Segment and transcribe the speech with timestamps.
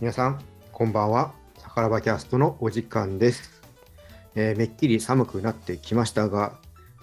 [0.00, 0.40] 皆さん、
[0.72, 1.34] こんばんは。
[1.58, 3.60] さからばキャストのお時間です、
[4.34, 6.54] えーめっきり寒くなってきましたが、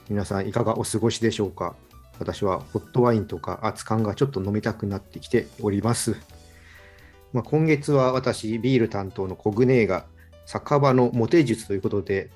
[0.10, 1.76] 皆さんいかがお過ごしでしょうか？
[2.18, 6.16] 私はホットワインとか熱燗がちょっと飲みたくなってきております。
[7.34, 10.06] まあ、今月は私、ビール担当のコグネが
[10.48, 12.32] 酒場のモテ術ということで、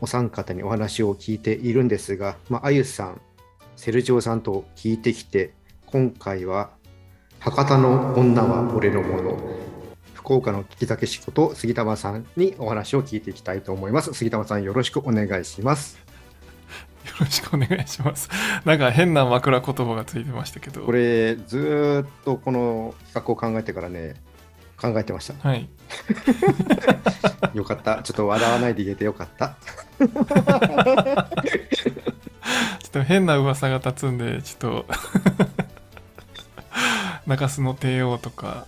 [0.00, 3.20] お三方にお話を聞いているんですが、まあ、あゆさん、
[3.74, 5.54] セルジオさんと聞いてきて、
[5.86, 6.70] 今回は
[7.40, 9.73] 博多の女は俺のもの、
[10.24, 14.14] 福岡の木崎氏こと杉玉さんにお話を聞いていきたいと思います。
[14.14, 15.98] 杉玉さん、よろしくお願いします。
[17.04, 18.30] よろしくお願いします。
[18.64, 20.80] なんか変な枕言葉がついてましたけど。
[20.80, 24.14] これ、ずーっとこの企画を考えてからね、
[24.80, 25.34] 考えてました。
[25.46, 25.68] はい。
[27.52, 28.02] よかった。
[28.02, 29.56] ちょっと笑わないで言えてよかった。
[29.98, 30.06] ちょ
[32.88, 34.94] っと変な噂が立つんで、ちょっと
[37.28, 38.66] 中洲の帝王とか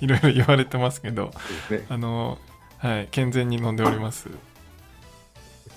[0.00, 1.30] いろいろ言われてますけど、
[1.70, 1.84] ね。
[1.88, 2.38] あの、
[2.78, 4.28] はい、健全に飲んでおります。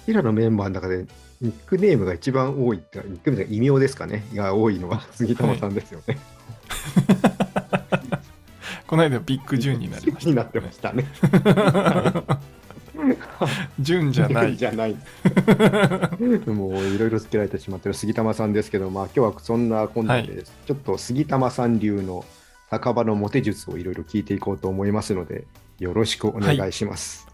[0.05, 1.05] 平のメンバーの中で、
[1.41, 6.17] ニックネームが一番多いって、ニックネームが異名ですかね、が多いのは杉玉さんですよね。
[8.87, 11.05] この間ビッグジュンになりましになってましたね。
[11.23, 12.39] た。
[13.79, 14.55] ジュンじゃない。
[14.55, 14.95] じゃない。
[16.45, 22.23] もういろいろつけられてしまってる杉玉さんですけど、まあ今日はそんな今度で、ちょっと杉玉さん流の
[22.73, 25.45] 酒場のモテ術をいろいろ聞いていこうと思いますので、
[25.77, 27.27] よろしくお願いします。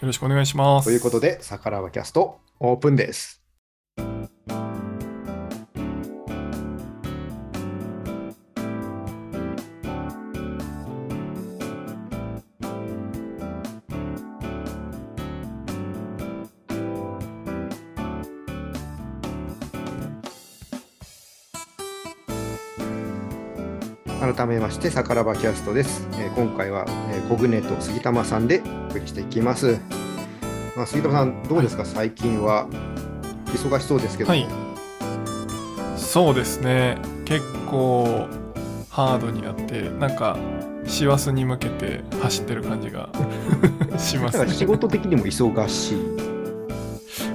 [0.00, 0.86] よろしくお願いします。
[0.86, 3.37] ということで、さからばキャストオープンです。
[24.38, 26.06] 改めまして、さからばキャストです。
[26.12, 29.80] えー今回は、えー、コグネと杉玉さんでお送りしていきます。
[30.76, 32.68] まあ、杉玉さん、どうですか、最近は
[33.46, 34.46] 忙しそうですけど、はい。
[35.96, 36.98] そうですね。
[37.24, 38.28] 結構
[38.90, 40.36] ハードにやって、なんか
[40.86, 43.08] 師走に向けて走ってる感じが
[43.98, 44.52] しますね。
[44.52, 45.98] 仕事的にも忙しい。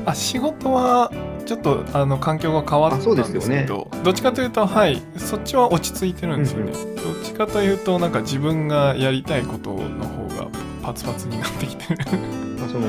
[0.05, 1.11] あ仕事は
[1.45, 3.61] ちょっとあの環境が変わったあそうでんですすよね。
[3.63, 10.47] けど、どっちかというとはいそっちは落ち着いてるんですよね、どっちかというとなんか自分がやりたいことの方が
[10.81, 11.99] パツパツになってきてる。
[12.59, 12.87] まあ、その、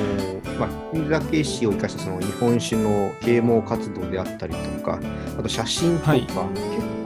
[0.59, 5.01] まあ、国酒師を生かしたその日本酒の啓蒙活動であったりとか、
[5.39, 6.21] あと写真とか、はい。
[6.23, 6.37] 結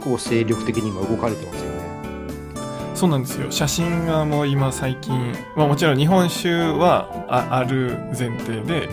[0.01, 1.79] 構精力的に今動かれてますよね。
[2.99, 3.49] そうなんですよ。
[3.49, 8.89] 写真がもう今最近、まあ、もちろん日本酒はあある前提で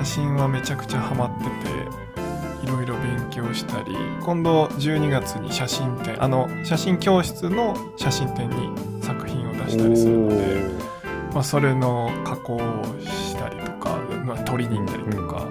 [0.00, 10.90] 写真はめちゃくちゃハマってていろいろ勉強したり今度12月に写真展あの写真教室の写真展に作品を出したりするので。
[11.32, 12.60] まあ、それの加工を
[13.00, 15.46] したりとか、まあ、取りに行ったりとか、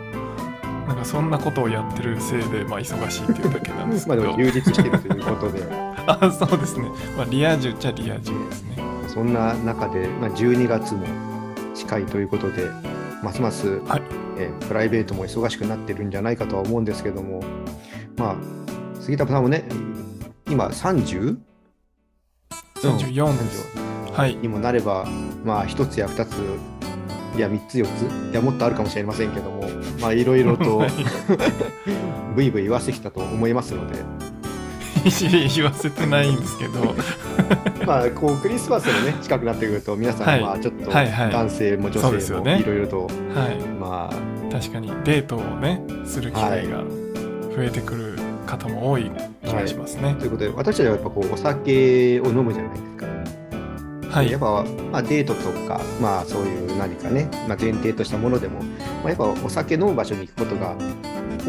[0.88, 4.34] なんかそんなことをやってるせいで、まあ、忙しいっていうだけなんですまけど。
[4.34, 5.64] あでも充実してるということで、
[6.06, 8.78] あそうですね、まあ、リア充っちゃリア充ですね。
[9.08, 11.06] そんな中で、まあ、12月も
[11.74, 12.68] 近いということで、
[13.24, 17.42] ますます、はいえープライベートも忙しくなってるんじゃないかとは思うんですけども、
[18.18, 18.36] まあ、
[19.02, 19.66] 杉田さんもね、
[20.50, 21.38] 今 30?
[22.82, 23.78] 34うんです、
[24.14, 24.36] はい。
[24.36, 25.06] にもなれば、
[25.44, 26.36] まあ、1つや2つ、
[27.38, 29.70] いや、3つ、4つ、いや、もっとあるかもしれませんけども、
[30.02, 30.92] まあ、いろいろと はい。
[32.36, 34.00] ブイブイ言わせてきたと思いますので、
[35.56, 36.96] 言わせてないんですけど
[37.86, 41.32] まあ、こう、クリスマスのね、近くなってくると、皆さん、ちょっと、はいはい。
[41.32, 43.10] 男性も女性も、いろいろと、はい。
[43.80, 46.80] まあ、確かにデートをねする機会が
[47.56, 48.16] 増えてくる
[48.48, 49.12] 方も多い
[49.46, 50.16] 気がしますね。
[50.20, 53.06] ということで、私たちはやっぱこう、お酒を飲むじゃないですか。
[54.10, 54.32] はい。
[54.32, 58.60] やっぱ、まあ、デートとか、まあ、そういう何かね、まあ、前提としたものでも、
[59.04, 60.76] まあ、やっぱお酒飲む場所に行くことが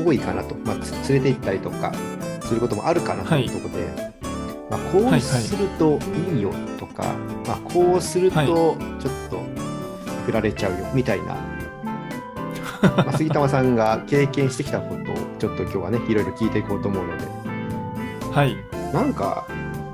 [0.05, 1.93] 多いかなと、まあ、つ連れて行ったりとか
[2.43, 4.20] することもあるかなというところで、
[4.71, 5.99] まあ、こうはいすると
[6.33, 7.03] いいよとか、
[7.47, 8.49] まあ、こうするとちはい。
[8.49, 8.77] ょっ
[9.29, 9.41] と
[10.27, 11.35] 振られちゃうよみたいな、
[12.97, 17.25] まあ、杉玉さんが経験してきたことをちょっと今日はねいろいろ聞いていこうと思うので。
[18.33, 18.57] はい。
[18.93, 19.45] なんか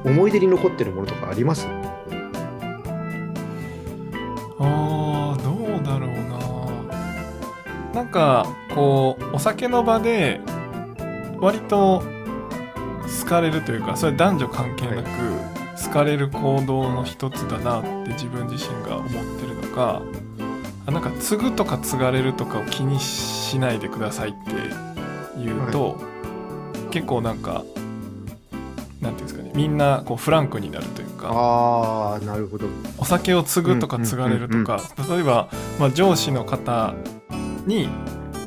[0.05, 1.67] 思い出に残ってるものとかあります？
[4.59, 6.11] あーどうだろう
[7.95, 8.03] な。
[8.03, 10.41] なんかこうお酒の場で
[11.41, 12.03] 割と
[13.21, 15.09] 好かれるというかそれ男女関係なく
[15.83, 20.03] 好かれる行動の一つだなって自分自身が思ってるのか
[20.87, 24.39] あなんか継ぐとか継がれるとかを気にしないでくださいって
[25.37, 26.01] 言うと、
[26.93, 27.65] 結構なんか
[29.01, 32.67] なんていうんですかねみんなこうフランクになるというかかああなるほど。
[32.99, 35.49] お酒を継ぐとか継がれるとか例えば、
[35.79, 36.95] まあ、上司の方
[37.67, 37.89] に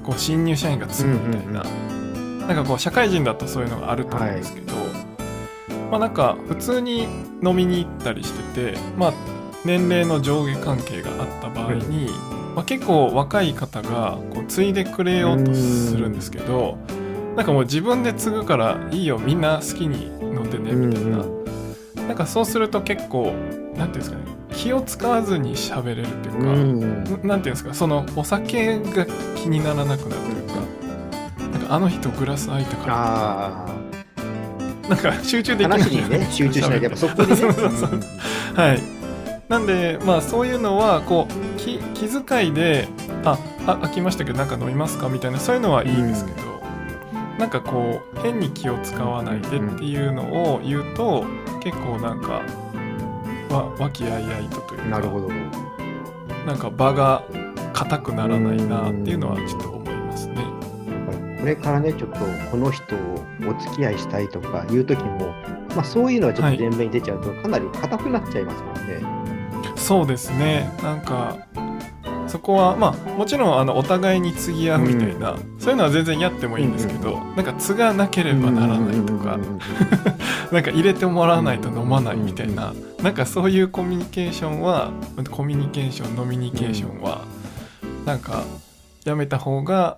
[0.03, 1.63] こう新入社員が継ぐみたいな、
[2.49, 4.73] なんかこう社会人だとそういうのがあると思うんですけど、
[5.91, 7.03] まあなんか普通に
[7.43, 9.13] 飲みに行ったりしててまあ
[9.65, 12.07] 年齢の上下関係があった場合に、
[12.55, 16.77] まあ、結構若い方がこう継いでくれようとするんですけど
[17.35, 21.23] なんかもう自分で継ぐからいいよみんな好きに飲んでねみたいな、
[22.07, 23.43] なんかそうすると結構なんて
[23.73, 24.23] いうんですかね
[24.53, 29.05] 気を使わずに喋れるっていうか、うんななんていうんですかそのお酒が
[29.35, 30.78] 気にならなくなるというか
[31.69, 32.95] あの人グラス空いたから。
[33.67, 33.67] あ
[34.89, 35.81] なんか集中あできない。
[35.81, 37.35] 話にね集中しないとやっぱそこにね。
[37.35, 37.95] そうそうそうう。
[37.95, 38.01] ん。
[38.55, 38.81] はい。
[39.47, 42.87] なんでまあそういうのはこう気気遣いで
[43.23, 43.37] 「あ
[43.67, 46.37] あ開きましたけどなんか飲みますか?」みたいなそういうのはいいんですけど、
[47.39, 51.25] なんかこう変に気を使わないでっていうのを言うと
[51.61, 52.41] 結構なんか
[53.49, 55.29] わ和気あいあいとというかなるほど。
[56.45, 57.23] なんか場が
[57.73, 59.78] 硬くならないなっていうのはちょっと。
[61.39, 62.19] これからねちょっと
[62.51, 65.33] この人をお付き合いしたいとかいう時も、
[65.75, 69.19] まあ、そういうのはちょっと前面に出ちゃうとかなり硬くなっちゃいますもんね。
[69.75, 70.69] そうですね。
[70.83, 71.37] なんか
[72.27, 79.59] そこはまあもちろんあのお互いに継ぎ合うみたいな、そういうのは全然やってもいいんですけど、なんか継がなければならないとか、うんうんうんうん
[80.51, 84.91] なんか入れてもらわないと飲まないみたいな、なんかそういうコミュニケーションは
[85.29, 87.21] コミュニケーションノミニケーションは、
[88.05, 88.43] なんか
[89.05, 89.97] やめた方が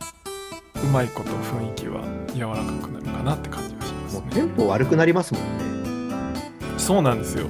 [0.84, 2.02] うまいこと雰囲気は
[2.34, 4.46] 柔らかくなるかなって感じがしますもうテね。
[4.46, 5.50] ンポ悪くなりますもんね。
[6.78, 7.46] そうなんですよ。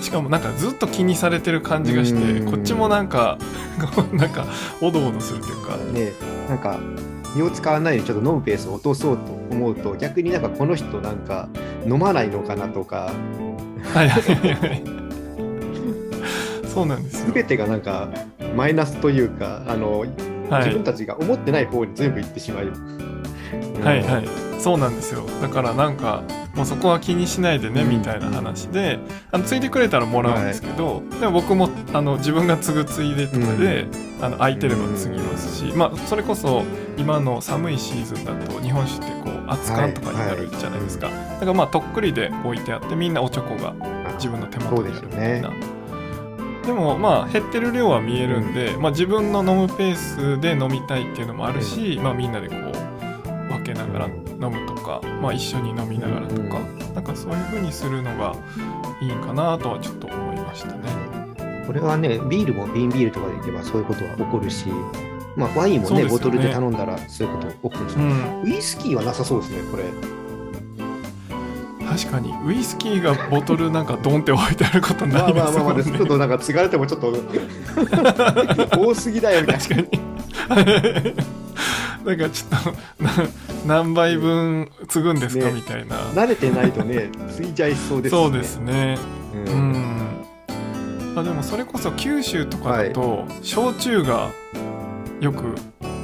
[0.00, 2.50] しかもなんかずっと気にされてる感じがしてうん。
[2.50, 3.38] こっちもなんか
[4.12, 4.44] なんか
[4.80, 5.76] おどおどするというか。
[5.92, 6.12] ね
[6.48, 6.78] なんか
[7.36, 11.48] 身を使わないでちょっと飲むペースを落とそうと思うと逆になんかこの人なんか
[11.86, 13.10] 飲まないのかなとか。
[13.94, 14.82] はいはいはいはい。
[16.66, 17.32] そうなんですよ。
[17.34, 18.08] 全てがなんか
[18.56, 20.04] マイナスというかあの、
[20.50, 20.64] はい。
[20.64, 22.72] 自分たちが思ってない方に全部行ってしまう。
[23.82, 24.28] はいはい。
[24.60, 25.24] そうなんですよ。
[25.40, 26.22] だからなんか
[26.54, 27.90] もうそこは気にしないでねうん。
[27.90, 28.98] みたいな話で、
[29.30, 33.86] あのついてくれたらもらうんですけど、でも僕もあの自分が継ぐついでとかで、
[34.20, 36.64] あの空いてれば継ぎますし、まあそれこそ
[36.96, 43.74] 今の寒いシーズンだと日本酒ってこう熱燗とかになるじゃないですか、だからまあとっくりで置いてあってみんなおちょこが
[44.14, 45.77] 自分の手元にあるみたいな。
[46.68, 56.60] でもまあ減ってる量は見えるんで、まあ、自分の飲むペースで飲みたいっていうのもあるし、まあ、みんなでこう分けながら飲むとか、まあ、一緒に飲みながらとか、
[56.94, 58.36] なんかそういう風にするのが
[59.00, 61.64] いいんかなとはちょっと思いましたね。
[61.66, 64.66] これはねビールも瓶ビールとかでいけばそういうことは起こるし、
[65.36, 66.10] まあ、ワインもねね。
[66.10, 69.84] ボトルで頼んだらそういうこと起こるし、うん、ウイスキーはなさそうですねこれ。
[71.88, 75.84] 確かにウイスキーがボトルなんかドンって置いてあることまないですあまあまあまあ、もんね。
[75.84, 77.12] ちょっとなんか継がれてもちょっと
[78.78, 79.64] 多すぎだよみたいな。
[79.64, 81.14] 確かに。
[82.04, 83.10] なんかちょっとな
[83.66, 85.96] 何杯分継ぐんですか、ねみたいな。
[86.14, 88.22] 慣れてないとね、ついちゃいそうですね。
[88.22, 88.98] そうですね。
[89.34, 89.50] う。
[89.50, 90.06] うんん。
[91.16, 94.30] あでもそれこそ九州とかだと、焼酎が
[95.20, 95.54] よく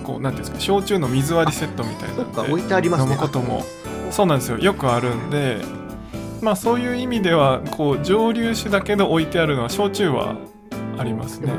[0.02, 3.12] こうなんていうんですか焼酎の水割りセットみたいなんで置いてありますね。
[3.12, 3.64] 飲むことも
[4.10, 4.58] そうなんですよ。
[4.58, 5.58] よくあるんで
[6.40, 10.36] まあそういう意味ではこう蒸留酒だけど置いてあるのは焼酎は
[10.98, 11.52] ありますね。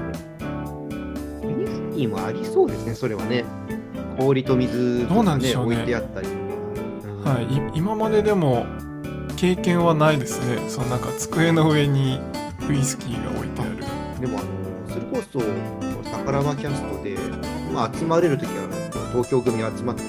[1.43, 3.45] ウイスキーもありそうですね、それはね。
[4.17, 5.75] 氷と水とどうなかね、んでしょうね。
[5.75, 6.27] 置いてあったり。
[7.23, 8.65] はい、い今まででも
[9.35, 10.69] 経験はないですね。
[10.69, 12.19] そのなんか机の上に
[12.69, 13.77] ウイスキーが置いてある。
[14.19, 14.47] でもあの、
[14.87, 15.39] それこそ、
[16.11, 17.17] 宝場キャストで、
[17.73, 18.67] まあ、集まれるときは、
[19.11, 20.03] 東京組集まって、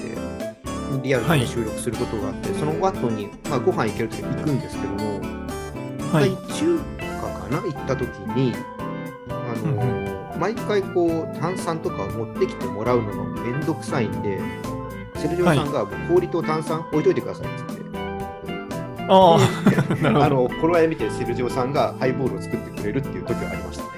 [1.01, 1.39] リアルはい。
[1.39, 5.21] に収録することがあって、その後に、まあ、ご飯行けるときは行くんですけども、
[6.11, 6.29] はい。
[6.53, 6.79] 中
[7.21, 8.53] 華かな行った時に
[9.29, 9.33] あ
[9.65, 14.39] の、うん毎回こう炭酸とかを持ってきてもらうのがめんどくさいんで
[15.15, 17.81] セルジオさんが氷と炭酸置いといてくださいっつって、
[19.09, 19.37] あ
[20.23, 23.89] あのこの間見てセルジオさんがハイボールを作ってくれるっていう時はありましたね。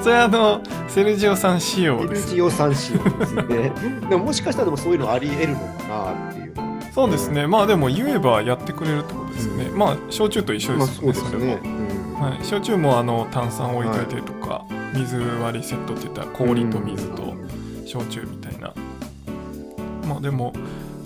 [0.00, 0.62] それはあの
[0.94, 3.72] セルジオさん仕様セルですジオさん仕様ですね。
[4.08, 6.54] でももしかしたらでもそういうのあり得るのかなっていう。
[6.94, 7.48] そうですね。
[7.48, 11.60] まあでも言えばやってくれるってことですよね、まあ焼酎と一緒まあですよね、そうですね。
[12.16, 12.36] も。、は。
[12.40, 17.34] い、焼酎もあの炭酸置いといてとか、水割りセットって言ったら氷と水と
[17.84, 18.72] 焼酎みたいな、
[20.08, 20.52] まあでも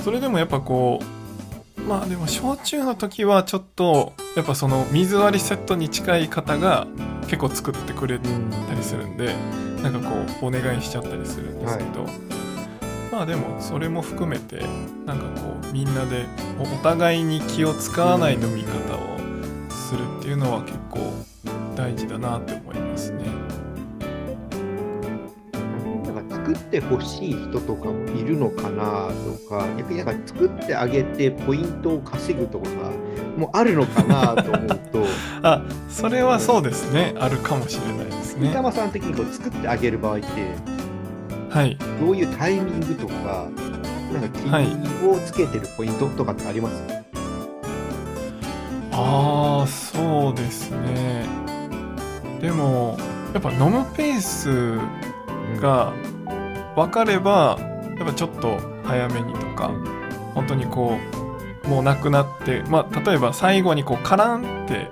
[0.04, 6.86] それでもやっぱこうまあでも焼酎の時はちょっとやっぱその水割りセットに近い方が
[7.28, 9.34] 結構作ってくれたうんりするんで
[9.82, 12.04] なんかこうお願いしちゃったりするんですけど、
[13.12, 14.62] まあでもそれも含めて
[15.06, 16.26] なんかこうみんなで
[16.58, 19.18] おお互いに気を使わない飲み方を
[20.38, 21.00] のは結構
[21.76, 23.24] 大事だなって思いますね。
[26.04, 32.68] なんか作ってほしい人とかもいるのかなとか、逆になんか作ってあげてポイントを稼ぐとか
[33.36, 35.04] もあるのかなと思うと、
[35.42, 37.14] あそれはそうですね。
[37.18, 38.46] あるかもしれないですね。
[38.48, 40.28] 三玉さん的にこう作ってあげる場合って、
[41.50, 41.76] はい。
[42.00, 43.48] どういうタイミングとか、
[44.12, 46.82] なんか気をつけてるポイントとかってあります、
[48.92, 51.26] ああそうですね。
[52.40, 52.96] でも
[53.34, 54.78] やっぱ飲むペース
[55.60, 55.92] が
[56.74, 57.58] 分かれば
[57.98, 59.70] やっぱちょっと早めにとか
[60.34, 61.17] 本当にこう
[61.68, 64.88] もうなくなってまあ例えば最後にこうカランって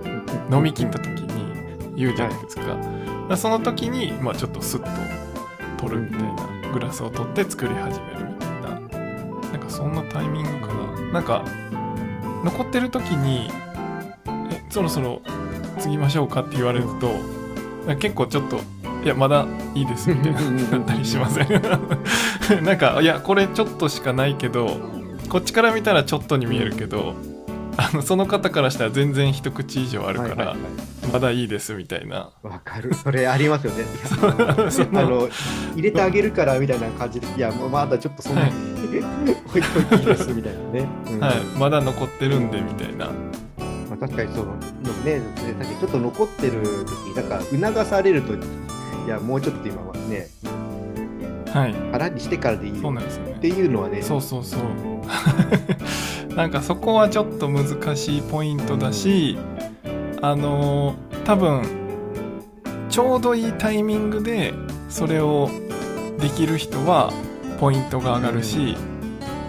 [0.53, 2.43] 飲み切った時に言うじゃない。
[2.43, 2.81] ですか,、だか
[3.31, 4.89] らその時に、まあ、ちょっとスッと
[5.79, 8.71] 取るみたいなグラスを取って作り始めるみたいな。
[9.53, 11.13] なんかそんなタイミングかな。
[11.13, 11.45] なんか
[12.45, 13.51] 残ってる時に
[14.51, 15.23] えそろそろ
[15.79, 18.61] 継ぎましょうかって言われると結構ちょっと
[19.05, 20.41] いやまだいいですみたいな
[20.73, 21.49] なったりしません？
[22.65, 24.67] なんかいやこれちょっとしかないけど
[25.29, 27.15] こっちから見たらちょっとに見えるけど
[27.79, 30.57] あのその方からしたら全然一口以上あるから、
[31.13, 32.33] まだいいですみたいな。
[32.43, 32.95] わかる。
[32.95, 33.85] それありますよね。
[34.99, 35.29] あの
[35.75, 38.53] 入れてあげるからみたいな感じで、いや、まだちょっとそんなに、
[39.47, 40.89] 置いといていいですみたいなね。
[41.11, 41.21] うん。
[41.21, 43.07] はい、まだ残ってるんでみたいな。
[43.07, 43.13] ま
[43.95, 44.47] あ、確かにそう。
[44.47, 44.53] の
[45.05, 48.39] ね、確かにちょっと残ってる時に、なんか促されると、い
[49.07, 50.29] や、もうちょっと今はね、
[51.53, 51.75] はい。
[51.93, 53.33] 腹にしてからでいいそうよなんですよね。
[53.33, 54.61] っていうのはね、そうそうそう
[56.37, 59.39] なんかそこはちょっと難しいポイントだし
[60.21, 61.63] あのー多分
[62.89, 64.55] ちょうどいいタイミングで
[64.89, 65.51] それを
[66.21, 67.13] できる人は
[67.59, 68.77] ポイントが上がるし、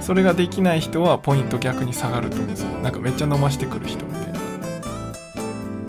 [0.02, 2.70] それができない人はポイント逆に下がると思うんですよ。
[2.80, 4.40] なんかめっちゃ飲ましてくる人みたいな。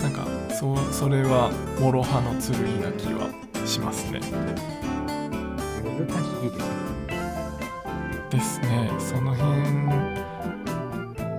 [0.02, 3.30] なんかそうそれは諸刃の剣な気は
[3.66, 4.20] しますね。
[4.20, 6.12] 難し
[6.46, 6.87] いですよ
[8.30, 8.90] ですね。
[8.98, 9.88] その辺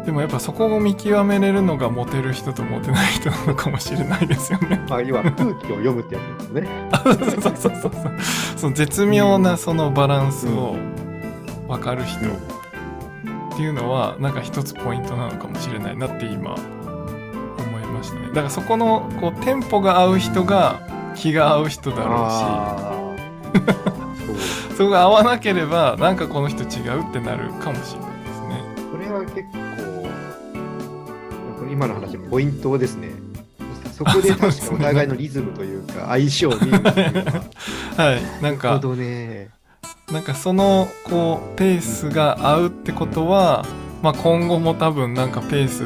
[0.06, 4.84] でもやっぱそこを見極めれるのがモテる人とモテない人なのかもしれないですよね。
[4.90, 6.68] ま あ、要は空気を読むってやつですよね。
[7.04, 7.92] そうそうそうそう
[8.56, 10.76] その絶妙なそのバランスを
[11.68, 18.30] 分かる人っていうのはなんか一つポイントなのかもしれないなって今思いましたね。
[18.30, 20.80] だからそこのこうテンポが合う人が
[21.16, 23.99] 気が合う人だろうし
[24.80, 28.64] そこが合わなければなんかこの人違うってなるかもしれないですね。
[28.90, 29.36] これは結
[31.60, 33.10] 構、今の話、ポイントですね。
[33.92, 37.44] そこで確かお互いのリズムというか、相性を見るっていうのは。
[37.98, 39.50] はいなんかどね。
[40.14, 43.66] なんかそのこうペースが合うってことは、
[44.02, 45.84] まあ、今後も多分なんかペース、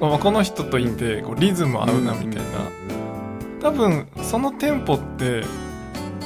[0.00, 2.60] まあ、この人といてこうリズム合うなみたいな。
[3.60, 5.42] 多分そのテンポって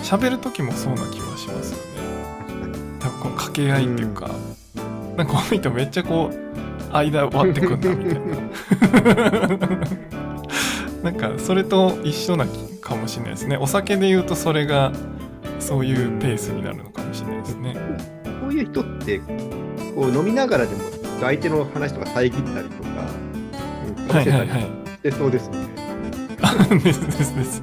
[0.03, 1.80] 喋る時もそうな気はします
[3.01, 4.31] 多分こう掛け合いっていうか、
[5.17, 8.31] なんかこの人めっちゃこう間割ってくんだみたいな。
[11.11, 13.57] なんかそれと一緒な気かもしれないですね。
[13.57, 14.93] お酒で言うとそれが
[15.59, 17.75] そういうペースになるのかもしれないですね。
[18.43, 20.83] こういう人って、こう飲みながらでも
[21.21, 22.91] 相手の話とか遮ったりとか、
[24.09, 24.25] うんはいはい。
[24.25, 25.69] してたりはいそうですよね。
[26.85, 27.63] ですですです。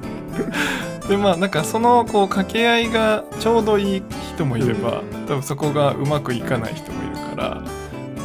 [1.08, 4.02] でまあなんかそのこう掛け合いがちょうどいい
[4.34, 7.62] 人もいれば多分そこがうまくいかない人もいるから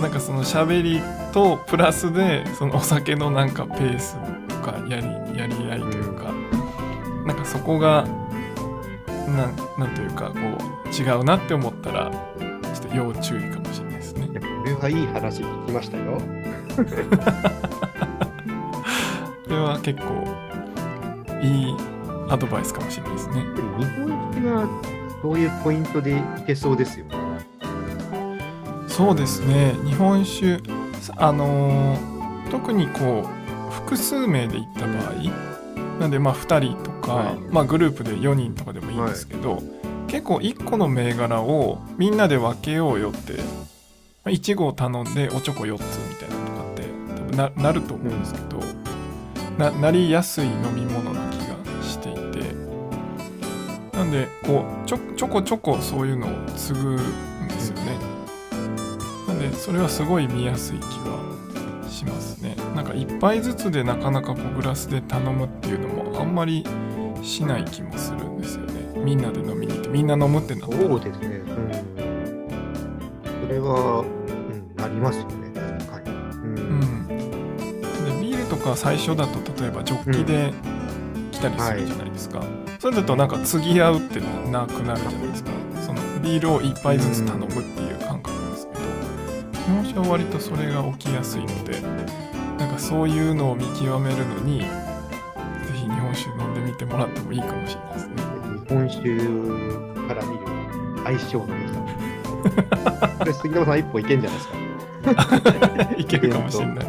[0.01, 4.17] なんかその喋りとプラスでそのお酒のなんかペース
[4.49, 5.05] とかやり
[5.39, 6.33] やり合いというか
[7.25, 8.05] なんかそこが
[9.27, 10.39] なんなんというかこ
[10.85, 12.11] う違うなって思ったら
[12.73, 14.27] ちょっと要注意かもしれないですね。
[14.27, 14.33] こ
[14.65, 16.21] れはいい話聞きましたよ。
[19.45, 20.27] これは結構
[21.41, 21.92] いい
[22.29, 23.33] アドバイスかもしれないですね。
[23.35, 27.15] 日本酒はそういうポイントでいけそうですよね。
[28.87, 30.59] そうですね日本酒
[31.17, 32.13] あのー
[32.53, 39.63] 特にこう複数名で行った場合なんでまあ2人とか、はいまあ、グループで4人とかでもいいんですけど、
[40.07, 43.41] 結構1個の銘柄をみんなで分けようよって、ま
[44.25, 48.59] あ、1合頼んでおちょこ4つみたいなのとかって多分ななると思うんですけど、
[49.57, 51.52] ななりやすい飲み物な気が
[53.93, 57.97] なんでこうちょちょこちょこそういうのを継ぐんですよね。
[59.27, 61.33] なんでそれはすごい見やすい気は
[61.87, 66.65] しますねなんか一杯ずつでなかなかこうグラスで頼むっていうのもあんまり
[67.21, 68.73] しない気もするんですよね
[69.03, 71.27] みんなで飲みに行ってみんな飲むってなったらそうですね。
[71.27, 71.71] うん。
[73.47, 75.51] それは、うん、なりますよね。
[75.53, 76.15] 確かに。
[76.15, 76.43] う。
[76.43, 77.15] うんんで
[78.21, 80.53] ビールとか最初だと例えばジョッキで
[81.31, 82.41] 来たりするじゃないですか、
[82.83, 84.19] それだとなんか継ぎ合うって
[84.51, 85.51] なくなるじゃないですか。
[85.85, 88.81] そのビールを1杯ずつ頼むっていう感覚ですけど、
[89.53, 91.79] 日本酒は割とそれが起きやすいので
[92.59, 94.65] なんかそういうのを見極めるのにぜ
[95.75, 98.15] ひ日本酒飲んでみてもらってもいいかもしれないですね。
[98.67, 98.99] 日本酒
[100.05, 100.43] から見る
[101.05, 105.95] 相性の良さこれ杉山さん一歩いけんじゃないですか。
[105.97, 106.85] いけるかもしれない。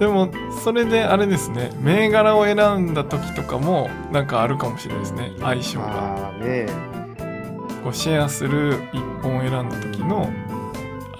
[0.00, 0.32] でも
[0.66, 2.56] それであれですね銘柄を選
[2.88, 6.32] んだ時とかもなんかあるかもしれないですね相性が。
[6.40, 6.66] ね。
[7.84, 10.28] こうシェアする一本を選んだ時の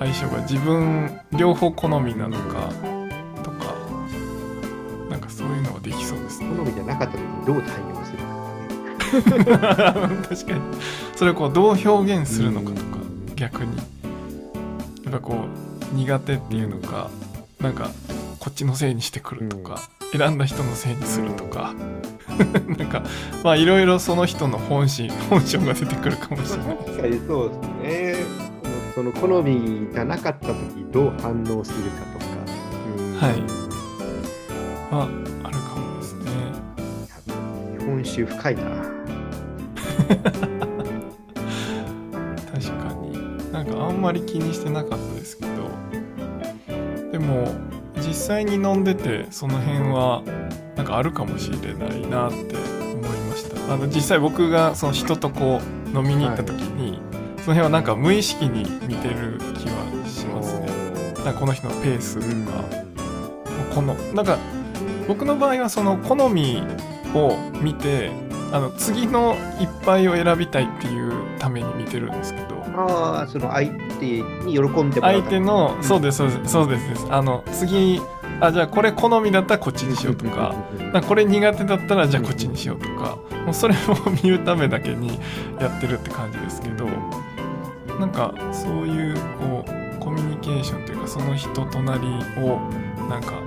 [0.01, 2.73] 相性が自分両方好みなのか
[3.45, 3.73] とか
[5.09, 6.49] なんかそういうのはできそうですね。
[6.57, 8.05] 好みじゃなかった時にどう対応
[9.15, 9.93] するか
[10.29, 10.61] 確かに。
[11.15, 12.83] それをこうどう表現するのかとか
[13.37, 13.77] 逆に。
[13.77, 13.83] や
[15.11, 15.37] っぱこ
[15.93, 17.11] う苦手っていうのか
[17.61, 17.91] なんか
[18.47, 19.81] こっちのせいにしてくるとか、
[20.17, 21.75] 選んだ人のせいにするとか。
[22.79, 23.03] なんか
[23.43, 26.77] まあいろいろその人の本心本性が出てくるかもしれない。
[26.77, 28.25] 確かにそうですね。
[28.95, 30.55] その好みがなかった時
[30.93, 32.27] どう反応するかとか、
[32.97, 33.33] うんはい。
[34.93, 35.09] は
[35.43, 36.31] あるかもですね。
[37.81, 38.63] 日本酒深いな。
[42.55, 43.53] 確かに。
[43.53, 45.51] なんかあんまり気にしてなかったですけど。
[47.11, 47.66] でも実
[48.17, 50.23] 際に飲んでてその辺は
[50.77, 53.75] なんかあるかもしれないなって思いました。
[53.75, 55.61] あの実際僕がその人とこ
[55.95, 57.01] う飲みに行った時に、
[57.39, 60.67] その辺はなんか無意識に見てる気はしますね。
[61.25, 62.65] なんかこの人のペースとか、
[63.75, 64.39] このなんか
[65.09, 66.63] 僕の場合はその好み
[67.15, 68.11] を見て
[68.53, 72.57] あの次の一杯を選びたいっていうために見てるんですけど。
[72.79, 75.21] ああその相手に喜んでもらう。
[75.21, 75.83] 相手の、うん。
[75.83, 76.89] そうですそうですそうです。
[76.89, 78.01] ですあの次
[78.41, 80.55] あじゃあこれ好みだったらこっちにしようとか
[80.93, 83.19] かこれ苦手だったらじゃあこっちにしようとか。
[83.47, 85.21] もうそれを見るためだけに
[85.61, 86.87] やってるって感じですけど
[88.01, 92.09] なんかそういうこうコミュニケーションというかその人となり
[92.43, 92.59] を
[93.09, 93.41] なんか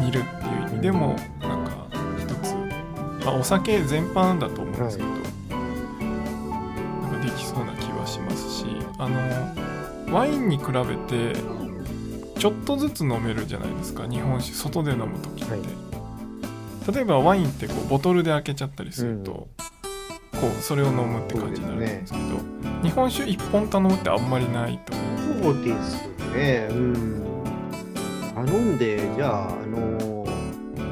[0.00, 1.86] 見るっていう意味でもなんか
[2.18, 2.54] 一つ、
[3.24, 5.20] まあ、お酒全般だと思うんですけど、なん
[7.12, 8.66] かできそうな気はしますし
[8.98, 9.54] あの
[10.12, 11.38] ワインに比べて
[12.38, 16.94] ちょっとずつ飲めるじゃないですか日本酒外で飲む時って、はい。
[16.94, 19.68] 例えばワインってこうボトルで開けちゃったりすると、うん
[20.40, 22.24] こうそれを飲むって感じになるんですけど
[22.82, 24.92] 日本酒1本頼むってあんまりないと。
[24.92, 26.68] 思うそうですね。
[26.70, 27.42] うん。
[28.34, 30.24] 頼んでじゃああの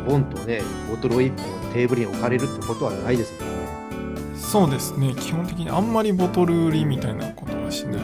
[0.07, 4.37] ボンとねボトルを1本テーブルに置かれるってことはないですもんね。
[4.37, 5.14] そうですね。
[5.14, 8.00] 基本的にあんまりボトル売りみたいなことはしない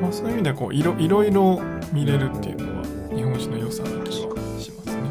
[0.00, 1.60] まあ、そういう意味でこういろいろいろ
[1.92, 2.84] 見れるっていうのは
[3.14, 5.02] 日本酒の良さな気はしますね。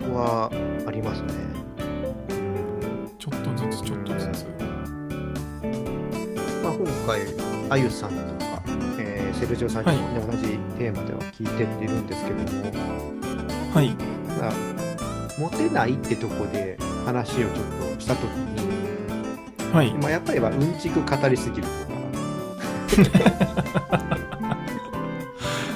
[0.00, 0.50] ここは
[0.86, 1.28] ありますね。
[3.18, 4.46] ちょっとずつちょっとずつ。
[6.62, 7.20] まあ、今回、
[7.70, 8.62] あゆさんとか、
[8.98, 12.44] えーセルジオさんにも、ね同じテーマでは聞いてってるんですけども、
[13.74, 13.90] はい。
[14.40, 14.52] まあ、
[15.38, 19.92] モテないってとこで話をちょっとしたときに、はい。
[19.94, 24.18] まあ、やっぱりはうんちく語りすぎるとか、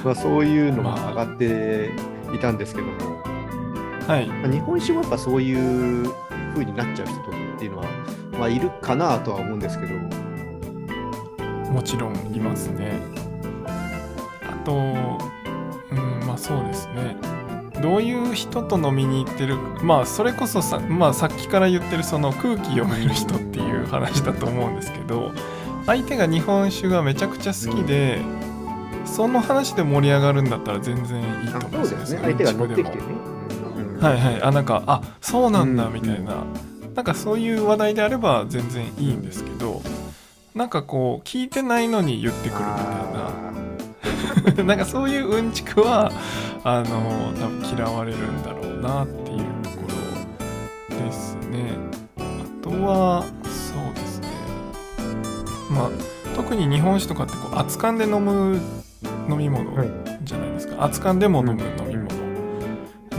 [0.03, 1.91] まあそういうのも上がって
[2.33, 3.21] いたんですけども、
[4.07, 4.27] はい。
[4.27, 5.53] まあ、日本酒もやっぱそうい
[6.03, 6.11] う
[6.53, 7.23] 風になっちゃう人っ
[7.57, 7.85] ていうのは、
[8.33, 9.93] まあ、いるかなとは思うんですけど、
[11.71, 12.99] もちろんいますね。
[14.43, 17.17] あとうんまあそうですね。
[17.81, 25.33] どういう人と飲みに行ってるまあそれこそさ,、まあ、さっきから言ってるその空気読める人っていう話だと思うんですけど
[25.85, 28.21] 相手が日本酒がめちゃくちゃ好きで、
[29.15, 33.13] その話で盛り上がるんだったら全然いいとあ思うんですね、よ相手が乗ってきてうんね。
[33.97, 33.99] うん。
[33.99, 34.41] はいはい。
[34.41, 36.43] あなんかあそうなんだうんみたいな、
[36.95, 39.81] なんかそういう話題であれば全然いいんですけど
[40.55, 44.63] なんかこう聞いてないのに言ってくるみたいな。
[44.65, 46.11] なんかそういううんちくは
[46.63, 49.77] あの多分嫌われるんだろうなっていうとこ
[50.91, 51.77] ろですね。
[52.17, 52.21] あ
[52.63, 54.27] とはそうですね。
[55.69, 55.89] まあ
[56.35, 58.59] 特に日本酒とかってこう熱燗で飲む
[59.29, 59.89] 飲み物はい
[60.23, 60.85] じゃないですか。
[60.85, 62.07] 熱燗でも飲む飲み物、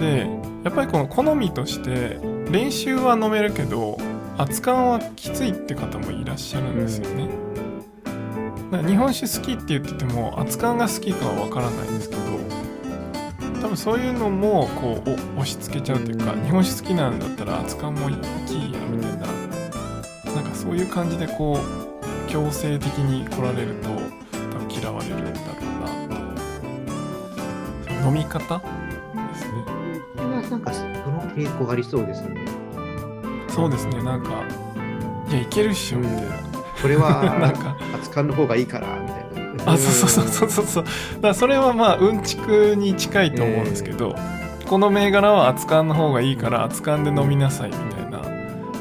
[0.01, 0.27] で
[0.64, 2.19] やっぱりこの好みとして
[2.51, 3.99] 練習は飲めるけど
[4.38, 7.29] 熱燗はきついって方もいらっしゃるんですよね、
[8.71, 12.23] だから日本酒好きって言ってても熱燗が好きかはわからないんですけど
[13.61, 18.23] 多分そういうのもこうお押し付けちゃうというか日本酒好きなんだったら熱燗もいいや
[18.90, 19.27] みたいな
[20.35, 23.88] なんかそういう感じでこう強制的に来られると
[28.05, 28.59] 飲み方？
[28.59, 28.64] で
[29.35, 29.64] すね。
[30.17, 32.45] 僕はなんかその傾向ありそうですね。
[33.49, 34.03] そうですね。
[34.03, 34.31] なんか
[35.29, 36.23] いやいけるっしょみたいな、
[36.83, 39.73] これは なんか扱うの方がいいからみたいな。
[39.73, 44.14] あそうそうそうそうそうだからそれはまあうんちくに近いと思うんですけど、
[44.69, 48.19] この銘柄は熱燗の方がいいから熱燗で飲みなさいみたいな。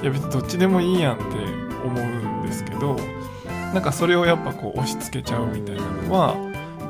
[0.01, 1.23] いや別にどっちでもいいやんって
[1.85, 2.97] 思うんですけど
[3.73, 6.35] なんかそれをやっぱこう押し付けちゃうみたいなのは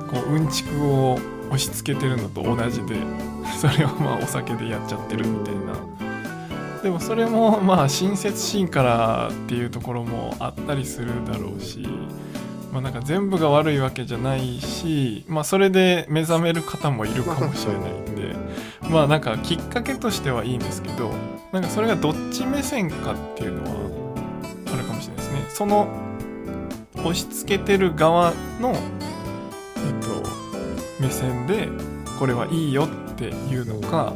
[0.10, 1.20] こううんちくを
[1.54, 2.96] 押し付けてるのと同じで
[3.60, 5.62] それをまあお酒でやっちゃってるみたいな。
[6.82, 11.88] でもそれもまあ親切心からっていうところもあったりするだろうし
[12.74, 18.36] まあなんか全部が悪いわけじゃないしまあそれで目覚める方もいるかもしれないんで
[18.90, 21.12] まあなんかきっかけとしてはいいんですけど
[21.54, 23.70] なんかそれがどっち目線かっていうのは
[24.74, 25.46] あるかもしれないですね。
[25.48, 25.88] その
[26.96, 28.76] 押し付けてる側の
[31.04, 31.68] 目線で
[32.18, 34.14] これはいいよっていうのか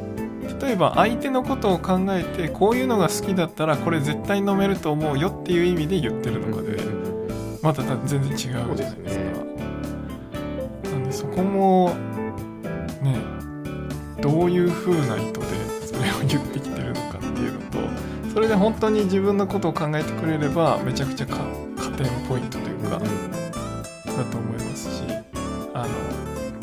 [0.61, 6.77] 例えば相手のことを考えてこういうのが好きだったらこれ絶対飲めると思うよっていう意味で言ってるのかで
[7.61, 9.25] また全然違うじゃないですか。
[10.91, 11.93] なんでそこも
[13.01, 13.17] ね
[14.21, 17.77] どういう風な意図でそれを言ってきてるのかっていうのと
[18.33, 21.35] それで本当に自分のことを考えてくれればめちゃくちゃか
[21.77, 23.01] 加点ポイントというか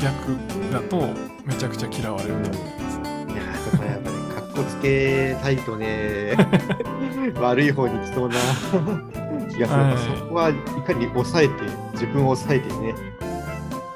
[0.05, 0.37] 逆
[0.71, 1.09] だと
[1.47, 2.99] めちゃくちゃ嫌われると思います。
[3.33, 6.37] いやーそこはやっぱね、かっこつけたいとね、
[7.41, 8.35] 悪い方に来そうな
[9.51, 9.81] 気がする。
[9.81, 10.55] はいそこはい
[10.87, 11.55] かに抑えて、
[11.93, 12.95] 自分を抑えてね、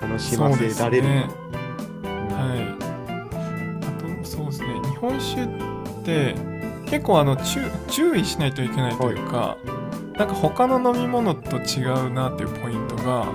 [0.00, 1.10] 楽しませられるか。
[1.10, 2.76] はい。
[3.82, 5.46] あとそうですね日本酒っ
[6.04, 6.34] て
[6.86, 9.58] 結構あの注注意しないといけないというか、
[10.16, 13.26] なんか他の飲み物と違うなっていうポイントが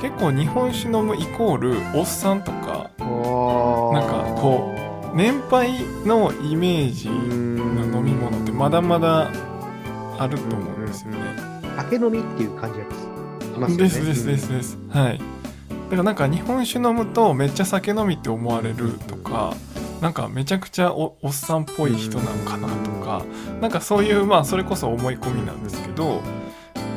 [0.00, 4.74] 結構日本酒飲むイコールおっさんとかなんかこ
[5.14, 9.30] 年配のイメージの飲み物ってまだまだ
[10.18, 11.18] あると思うんですよね。
[11.76, 12.90] 酒飲みっていう感じがし
[13.58, 13.76] ますよね。
[13.76, 15.18] ですですですです、はい。
[15.18, 15.24] だ
[15.90, 19.54] からなんか日本酒飲むとめっちゃ酒飲みって思われるとか
[20.00, 23.24] なんかめちゃくちゃおおっさんっぽい人なのかなとか
[23.60, 26.20] なんかそういうまあそれこそ思い込みなんですけど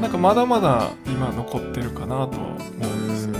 [0.01, 3.39] なんかまだまだ今残ってるかなとは思うんですよね。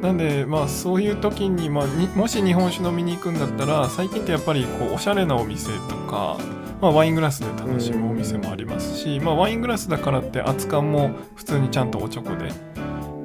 [0.00, 6.36] なんでまあそういう時に,、まあ、にもし日本酒飲みに行くんだったら最近ってやっぱりこうおしゃれなお店とか
[6.80, 12.50] まあ、ワイングラスで楽しむお店もありますし、まあ、ワイングラスだからって熱燗も普通にちゃんとおちょこで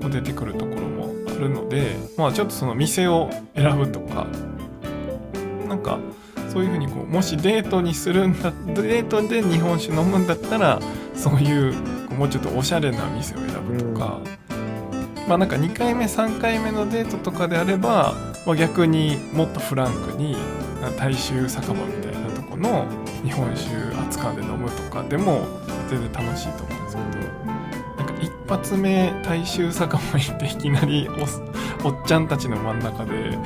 [0.10, 4.27] 出てくるところもあるので、まあ、ちょっとその店を選ぶとか
[5.67, 5.99] なんか
[6.47, 10.79] そういうふうにこうもしデートにするんだデートで日本酒飲むんだったら
[11.13, 11.73] そういう
[12.19, 14.19] もうちょっとおしゃれな店を選ぶとか、
[15.29, 18.13] まあなんか2回目3回目のデートとかであれば、
[18.45, 20.36] まあ、逆にもっとフランクに
[20.97, 22.86] 大衆酒場みたいなとこの
[23.23, 25.47] 日本酒熱燗で飲むとかでも
[25.89, 27.45] 全然楽しいと思うんですけど
[27.95, 31.08] なんか一発目大衆酒場行っていきなり
[31.84, 33.38] おおっちゃんたちの真ん中で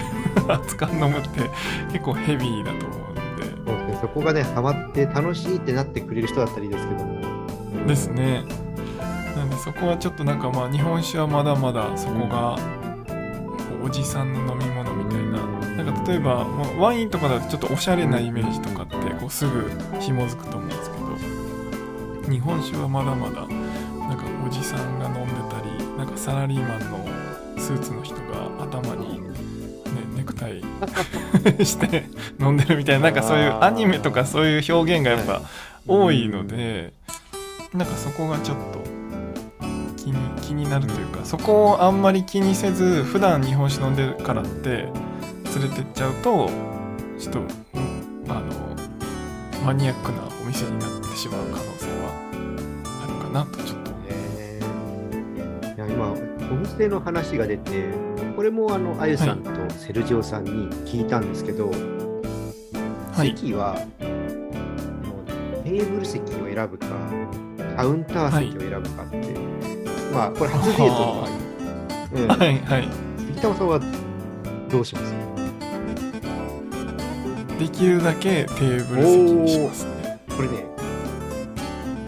[0.47, 1.51] 熱燗飲むって
[1.91, 3.21] 結構ヘビーだと思うんで。
[3.67, 3.97] そうですね。
[4.01, 7.13] そこがねハマって楽しいってなってくれる人だったらいいですけども。
[7.85, 8.62] ですね
[9.63, 12.57] そこはちょっとなんかまあ日本酒はまだまだそこが
[13.81, 15.63] おじさんの飲み物みたいな。
[15.73, 16.45] なんか例えば
[16.77, 20.97] ワインとかだとちょっとおしゃれなイメージとかってこうすぐ紐づくと思うんですけ
[22.27, 29.29] ど日本酒はまだまだなんかおじさんが飲んでたりなんかサラリーマンのスーツの人が頭に、ね、
[30.15, 30.61] ネクタイ
[31.65, 32.05] して
[32.39, 35.41] 飲んでるみたいななんかそういうアニメとかそういう表現がやっぱ
[35.87, 36.93] 多いので
[37.73, 39.02] なんかそこがちょっと
[40.03, 46.49] 気に気になるというかそこをあんまり気にせず普段日本酒飲んでるからって連れてっちゃうと
[47.17, 47.47] ちょっとうん
[48.27, 48.51] あの
[49.63, 52.11] マニアックなお店になってしまう可能性は
[53.01, 53.91] あるかなとちょっと。
[53.91, 54.59] ね
[55.75, 57.89] いや今お店の話が出て
[58.35, 63.29] これもあのあゆさんとセルジオさんに聞いたんですけど、はい。
[63.29, 63.77] 席は
[65.63, 66.87] テーブル席を選ぶか
[67.77, 69.17] カウンター席を選ぶかって、
[70.13, 71.29] まあこれ初デートの場合、
[72.13, 72.27] うん。
[72.27, 72.87] はいはい。
[73.35, 73.79] 関玉さんは
[74.69, 75.13] どうします？
[77.59, 80.19] できるだけテーブル席にしますね。
[80.35, 80.65] これね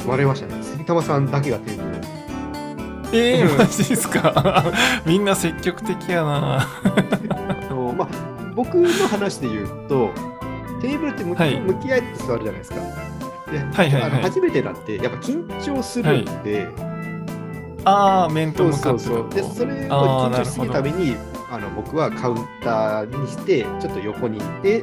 [0.08, 0.62] 割れましたね。
[0.64, 1.96] 関玉さんだけがテーブル。
[3.14, 4.64] えー、 マジですか？
[5.06, 6.68] みんな積極的やな。
[7.30, 8.08] あのまあ、
[8.56, 10.10] 僕の話で言うと、
[10.82, 11.60] テーブルって向き,、はい。
[11.62, 12.76] 向き合って座るじゃないですか。
[13.52, 14.12] ではいはいはい。
[14.12, 16.68] あの初めてなんて、やっぱ緊張するんで、
[17.86, 18.82] ああ面と向かって。
[18.82, 19.30] そうそう。
[19.30, 21.16] で、それを緊張しすぎるために、
[21.52, 24.82] あの僕はカウンターにして、ちょっと横にいて、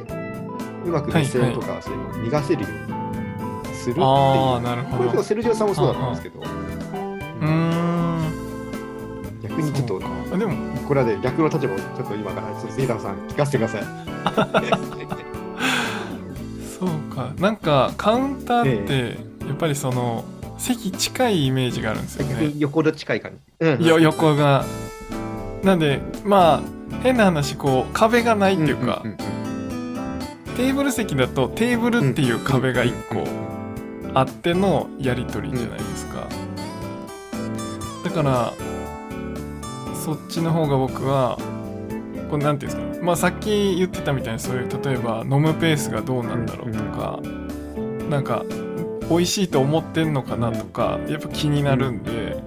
[0.85, 2.71] うまく目線とかそういうのを逃がせるよう
[3.67, 4.05] にするっていう。
[4.05, 5.09] ああなるほど。
[5.11, 7.53] これセルジオさんもそうだったんですけど、うーん。
[9.43, 10.01] 逆にちょっと
[10.33, 10.53] あでも
[10.87, 13.83] これはね逆の立場をちょっと今からちょっと杉田さん聞かせてください。
[16.79, 17.33] そうか。
[17.37, 20.23] なんかカウンターってやっぱりその
[20.57, 22.53] 席近いイメージがあるんですよね。
[22.57, 23.37] 横の近い感じ。
[23.59, 23.83] うん。
[23.83, 24.65] よ横が。
[25.63, 29.17] なんでまあ変な話こう壁がないっていうか、んんん
[30.55, 33.23] テーブル席だとテーブルっていう壁が1個
[34.13, 36.27] あってのやり取りじゃないですか、
[38.03, 38.53] だから
[39.95, 41.37] そっちの方が僕は
[42.29, 47.19] こうなんていうんですかまあさっき言ってたみたいにそういう例えば飲むペースがどうなんだろうとか、
[48.09, 48.43] なんか
[49.09, 52.37] 美味しいと思ってんのかなとかやっぱ気になるんで、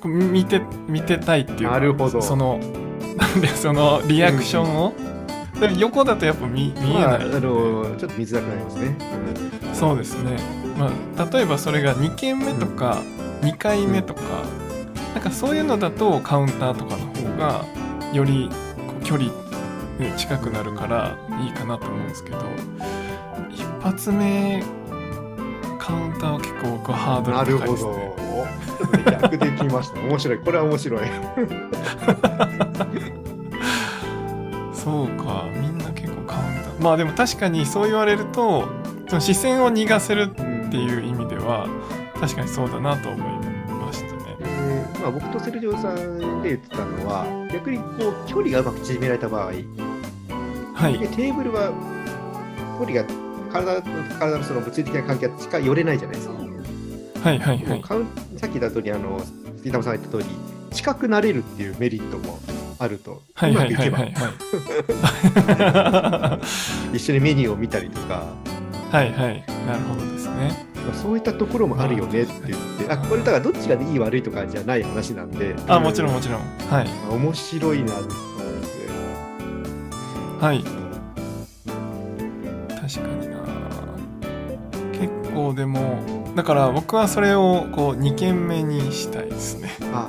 [0.00, 2.22] こう見て見てたいっていうかなるほど。
[2.22, 2.58] その
[3.16, 4.94] なんでそのリアクションを、
[5.60, 8.96] でも横だとやっぱ見見えまあ、あないんで、のちょっと見づらくなりますね。
[9.72, 10.36] そうですね、
[10.78, 13.02] まあ、例えばそれが2軒目とか
[13.42, 14.20] 2回目とか、
[15.14, 17.64] なんかそういうのだとカウンターとかの方が
[18.12, 18.48] より
[19.04, 19.30] 距離、
[19.98, 22.38] ね、近くなるからいいかなと思うんですけど
[23.52, 24.62] 一発目
[25.84, 27.72] カウンターは結構僕はハードなるほど。
[27.74, 28.14] ル高いですね。
[28.16, 30.00] ちょっとね逆できました。
[30.00, 30.38] 面白い。
[30.38, 31.00] これは面白い。
[34.72, 38.64] そうかみんな結構カウンターまあでも確かにそう言われると
[39.08, 40.34] その視線を逃がせるっ
[40.70, 41.66] ていう意味では
[42.18, 43.22] 確かにそうだなと思い
[43.68, 44.36] ましたね。
[44.40, 49.64] えーまあ、僕とセルジオさんで言ってたのは、逆にこう距離がうまく縮められた場合、で
[50.74, 51.72] はいテーブルは
[52.78, 53.23] 距離が
[53.54, 56.34] 体と体のその物理的な関係が近い寄れないじゃないですか。
[56.34, 57.82] はいはいはい。
[58.38, 59.22] さっき言った通り、あの、
[59.58, 60.28] 杉玉さんが言った通り、
[60.72, 62.38] 近くなれるっていうメリットも
[62.78, 63.84] あると、はいうはいは
[66.92, 66.92] い。
[66.96, 68.26] 一緒にメニューを見たりとか、
[68.90, 69.44] はいはい。
[69.66, 70.66] なるほどですね。
[70.86, 76.40] まあそういったところもあるよねって言って、あこれだからどっちがいい悪いとかじゃない話なんで、あ、もちろんんもちろん。
[76.68, 76.86] はい。
[77.10, 78.10] 面白いなと思っ
[80.40, 80.44] て。
[80.44, 80.64] はい。
[82.80, 83.33] 確かに
[85.34, 85.40] な。
[85.40, 85.98] 結構でも、
[86.34, 89.70] だから僕はそれをこう2軒目にしたいですね。
[89.92, 90.08] あ、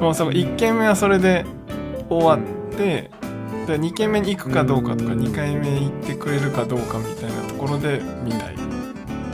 [0.00, 1.44] もうその1軒目はそれで
[2.08, 3.10] 終わって、
[3.66, 8.56] で2軒目に行くかどうかとか2回目行ってくれるかどうかみたいなところで見たい。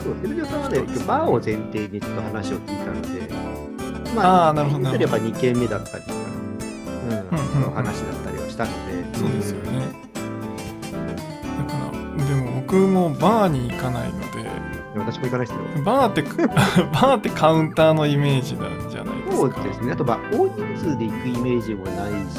[0.03, 3.09] そう、セルジオさんはね、バーを前提にちょっと話を聞いたので、
[4.17, 6.17] あーなるほどなるほどやっぱ2軒目だったりとか、
[7.57, 8.71] うん、の話だったりはしたの
[9.13, 9.87] で、そうですよね。
[11.59, 11.79] だか
[12.19, 14.24] ら、でも僕もバーに行かないので、
[14.97, 16.23] 私も行かないですけど、バーって、
[16.93, 19.37] バーってカウンターのイメージなんじゃないですか。
[19.37, 22.39] そうですね、あと、まあ、大人数で行くイメージもないし、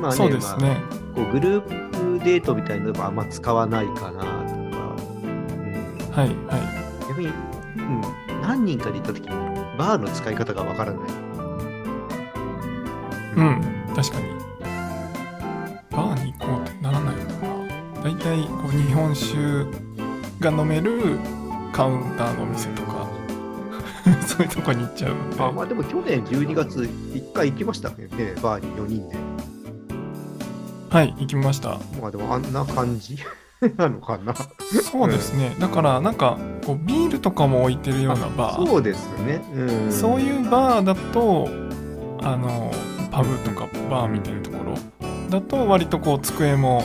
[0.00, 0.68] まあね、そうですね。
[0.90, 4.74] まあこうグループデートみたいなのはあんま使わないかなとか、うん、
[6.12, 7.08] はいはい。
[7.08, 8.02] 逆に、うん、
[8.42, 9.28] 何人かで行った時に、
[9.78, 11.00] バーの使い方がわからない。
[13.36, 14.26] うん、確かに。
[15.90, 17.26] バーに行こうってならないもん
[17.96, 18.02] な。
[18.02, 19.36] 大体こう日本酒
[20.38, 21.18] が飲める
[21.76, 23.06] カウンターのお店とか、
[24.26, 25.42] そういうとこに行っちゃうので。
[25.42, 28.08] あまあでも去年12月、1回行きましたね、
[28.42, 29.16] バーに4人で。
[30.88, 31.78] はい、行きました。
[32.00, 33.18] まあでもあんな感じ？
[33.76, 34.34] なのかな？
[34.82, 35.54] そうですね。
[35.58, 38.66] だからなんかこうビールとかも置いてるようなバー。
[38.66, 39.42] そうですね。
[39.54, 41.48] うん、そういうバーだと
[42.22, 42.70] あの
[43.10, 44.74] パブとかバーみたいなところ
[45.28, 46.84] だと割とこう机も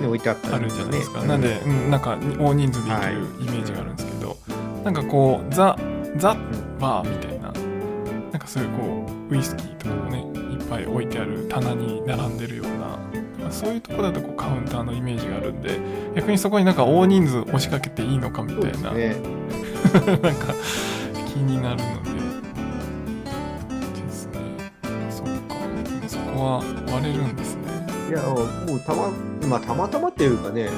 [0.00, 4.36] ね、置いてあったりあるじゃないですか、ねなんで、うん、なんか大人数で行けるイメージがあるんですけど、
[4.84, 5.76] なんかこうザ・
[6.16, 6.36] ザ・
[6.78, 7.52] バーみたいな
[8.32, 10.20] なんかそういうこうウイスキーとかもね
[10.52, 12.66] いっぱい置いてある棚に並んでるよう
[13.42, 15.78] なそういうとこだとこうカウンターのイメージがあるんで
[16.14, 19.16] 逆にそこになんか大人数押しかけていいのかみたいな、ね。
[20.22, 20.54] なんか
[21.26, 22.10] 気になるので
[24.02, 24.40] ですね。
[25.08, 25.58] そっか。
[26.38, 27.57] こは割れるんですね
[28.08, 29.10] いや、もうたま、
[29.48, 30.70] まあたまたまっていうかね、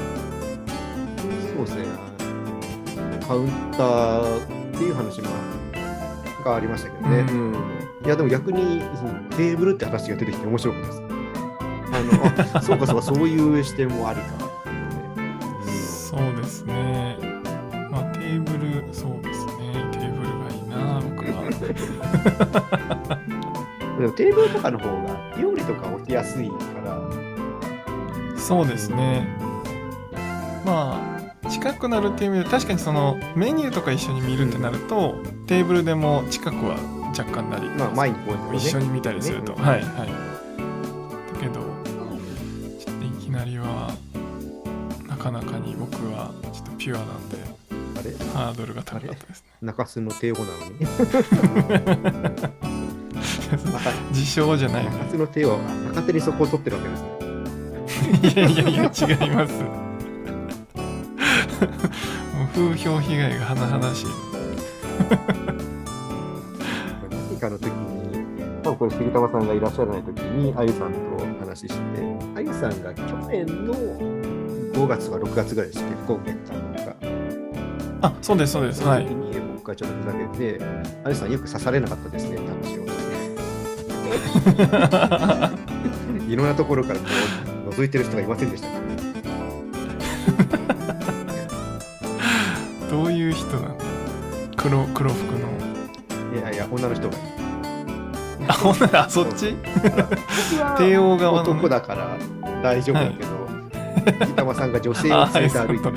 [1.54, 1.84] そうですね。
[3.26, 5.28] カウンターっていう話も
[6.44, 7.18] がありましたけどね。
[7.30, 7.60] うんうん
[8.04, 11.02] いや、でも逆にそのテーブルって話が出てきて面白かったです。
[11.02, 14.50] あの、 あそうかそうか、そういう視点もありか。
[16.10, 17.16] そうですね
[17.92, 19.52] まあテーブルそうですね
[19.92, 21.44] テーブルがいいな僕は
[24.00, 26.98] でもテーブルとかの方が料理とか置きやすいから、
[28.40, 29.28] そうですね。
[30.64, 31.00] ま
[31.44, 36.76] あ近くなるっていう意味で確かにそのメニューとか一緒に見るってなると、テーブルでも近くは
[37.16, 39.62] 若干なりまあ前にこう、ね、一緒に見たりすると、ね。
[39.62, 40.08] はいはい。
[41.34, 41.60] だけど
[42.78, 43.92] ちょっといきなりは
[45.08, 47.36] なかかなかに僕はちょっとピュアなんで
[47.98, 48.10] あれ？
[48.32, 49.50] ハードルが高かったですね。
[49.60, 50.78] 中洲の帝王なのに？
[54.10, 55.58] 自称じゃないの中洲の帝王は
[55.94, 57.09] 中手にそこを取ってるわけですね。
[58.10, 59.62] いやいやいや違います。
[59.62, 59.70] も
[62.44, 64.06] う風評被害が甚だしい。
[67.30, 70.98] 何かの時に、多分これ杉玉さんがいらっしゃらない時に、あゆさんと
[71.38, 71.76] 話して、
[72.34, 76.96] あゆさんが去年の5月とか6月ぐらいでしたっけ、福岡行ったのが。
[78.02, 78.82] あそうですそうです。
[78.82, 79.06] はい。
[79.56, 80.58] 僕がちょっとふざけて、
[81.04, 83.10] あゆさんよく刺されなかったですねって話をして。
[86.32, 87.06] いろんなところからこ
[87.46, 88.74] う覗いてる人がいませんでしたか？
[92.90, 93.84] どういう人なんだ？
[94.56, 95.38] 黒黒服の。
[96.38, 97.16] いやいや、女の人が。
[98.48, 99.54] あほんならあそっち？
[100.78, 102.16] 帝王側の男だから
[102.62, 103.30] 大丈夫だけど、
[104.26, 105.96] 杉玉さんが女性を連れて歩いてる。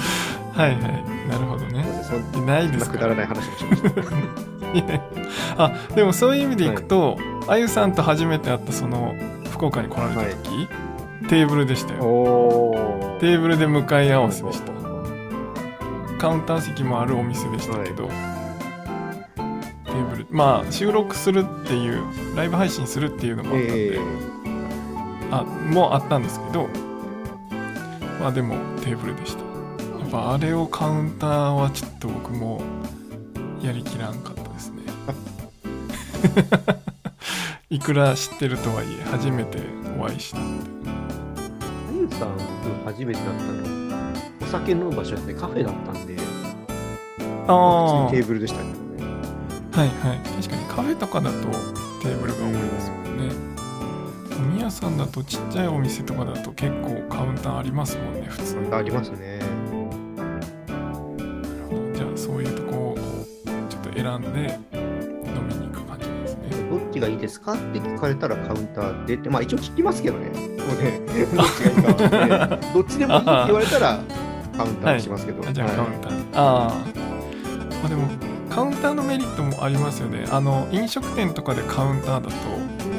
[0.54, 0.82] はいはい
[1.30, 1.84] なるほどね。
[2.32, 3.90] そんないですくだらない話をしました。
[5.58, 9.16] あでもそういう意味でいくと、あゆさんと初めて会ったその
[9.52, 10.68] 福岡に来られた時、
[11.30, 12.04] テーブルでしたよ。
[12.04, 14.74] おテーブルで向かい合わせでした。
[16.18, 22.04] カウンター席もあるお店でしたけど、テーブルまあ収録するっていう
[22.36, 24.00] ライブ配信するっていうのもあったんで、え
[25.32, 26.70] あもうあったんですけど
[28.20, 29.44] まあでもテーブルでした。
[30.00, 32.62] やっぱあれをカウンターはちょっと僕も
[33.62, 34.84] やりきらんかったですね。
[37.70, 39.58] いくら知ってるとはいえ初めて
[40.00, 40.73] お会いしたんで
[42.24, 43.54] あゆさん、僕初めてだったの、
[44.42, 46.16] お酒飲む場所ってカフェだったんで、
[47.48, 48.84] ああテーブルでしたけどね。
[49.72, 50.18] はいはい。
[50.20, 51.38] 確かにカフェとかだと
[52.02, 53.34] テーブルが多いですもんね。
[54.38, 59.40] 飲み屋さんだとちっちゃいお店とかだと結構カウンターありますもんね普通ありますね。
[67.24, 67.54] ですか？
[67.54, 70.30] って聞かれたらカウンターでって、まあ一応聞きますけどね。
[70.30, 70.38] もう
[70.84, 71.02] ね
[71.36, 74.00] どっちがいいかはね、どっちでもいいって言われたら
[74.58, 75.48] カウンターにしますけど。
[75.48, 75.78] あじゃあはい。
[75.78, 76.74] カウンター、ああ
[77.82, 78.08] まあでも
[78.50, 80.26] カウンターのメリットもありますよね。
[80.30, 82.34] あの飲食店とかでカウンターだと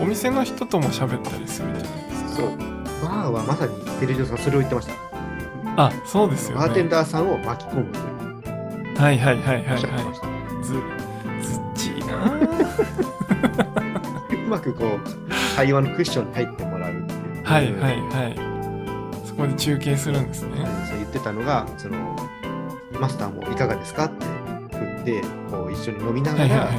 [0.03, 2.31] お店の人とも喋ったりするんじゃないですか。
[2.31, 2.57] そう。
[2.59, 4.95] バーはまさにテレジョさんそれを言ってました。
[5.77, 7.87] あそうですよバーテンねダーさんを巻き込む。
[8.97, 9.75] はいはいはいはいは。
[9.77, 9.79] い。
[10.65, 12.15] ずずっちいな
[14.45, 17.45] うまくこう会話のクッションに入ってもらうっていう。
[17.45, 18.55] はいはいはい
[19.25, 22.17] そこで中継するんですねそう言ってたのが、その
[23.01, 24.25] マスターもいかがですかって
[24.77, 26.77] 振って、こう一緒に飲みながらはいはいはい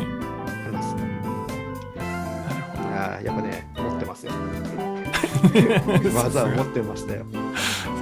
[0.72, 0.96] 話す。
[0.96, 1.12] なる
[2.98, 4.32] ああ、やっぱね、持ってますよ。
[6.16, 7.26] 技を持ってましたよ。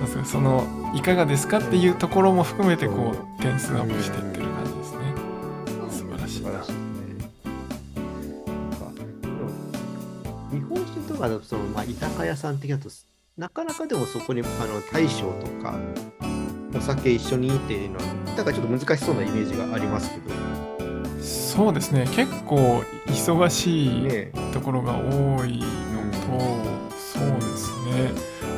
[0.06, 4.43] そうそうそのいかがですかっていうところも含めてこう点数アップしていって
[11.24, 12.90] かだとその、まあ、居酒屋さん的だと、
[13.38, 15.76] なかなかでもそこにあの大将とか、
[16.76, 18.04] お酒一緒にっていうのは、
[18.36, 22.08] だからちょっと難しそうなイメージがありますけど、そうですね。
[22.12, 28.12] 結構忙しいね、ところが多いのとそうですね。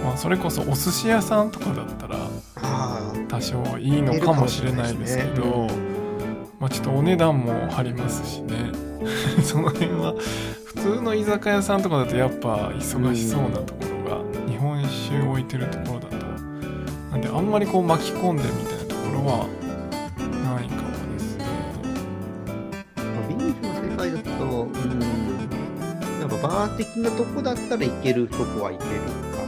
[0.04, 2.18] まあそれこそお寿司屋さんとかだったら
[2.56, 5.68] あ多少いいのかもしれないですけど
[6.60, 8.72] まあちょっとお値段も張りますしね。
[9.44, 10.16] その辺は
[10.76, 16.16] 普通の居酒屋さんとかだとやっぱ忙しそうなところが日本酒置いてるところだと
[17.12, 19.48] なんであんまりこう巻き込んでみたいなところは
[20.44, 21.46] ないかもですね
[23.30, 24.72] ビーフの世界だと、うん、
[26.20, 28.90] やっぱバー的なとこだったらいけるとこはいける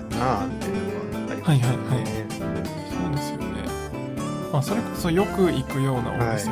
[0.09, 1.43] かな、みたいなのはありますね。
[1.43, 3.45] はいはいはいそうですよね。
[4.51, 6.49] まあ、それこそよく行くようなお店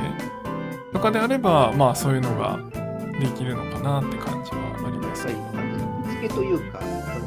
[0.94, 2.60] とかであれば、まあそういうのが
[3.20, 4.35] できるのかなって感
[6.28, 6.80] けというか、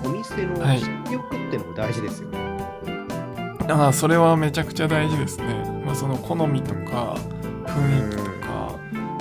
[0.05, 2.39] お店のはい知っておくっていうのも大事ですよね。
[3.69, 5.83] ああ、それはめちゃくちゃ大事ですね。
[5.85, 7.17] まあその好みとか
[7.67, 8.75] 雰囲気とか、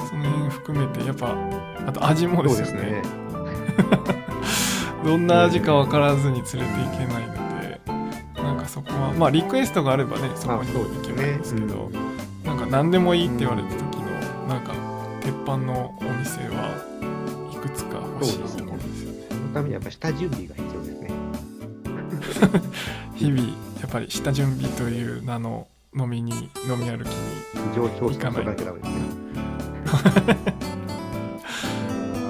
[0.09, 1.35] その辺含めて、やっぱ、
[1.85, 3.01] あと味もですよね。
[5.03, 6.59] どんな味か分からずに連れてい
[6.97, 7.81] けないので、
[8.41, 12.07] なんかそこは、まあリクエストがあればね、そこに行けばいいんですけど、そうですね
[12.45, 14.73] なんか何でもいいって言われた時の、なんか
[15.21, 16.97] 鉄板のお店は
[17.51, 18.66] いくつか欲しいです。
[19.57, 21.09] ためにやっぱ下準備が必要ですね。
[23.15, 26.31] 日々、やっぱり下準備という名の飲みに、
[26.69, 28.97] 飲み歩きに、上調行かないとダメですね。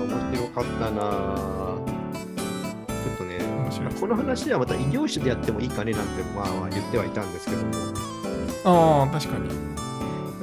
[0.07, 3.93] 面白かったなぁちょっとね、面白い。
[3.93, 7.71] この話はまた異業種でやってもいいかねなんてまあまあ言ってはいたんですけども、
[8.63, 9.49] ああ確かに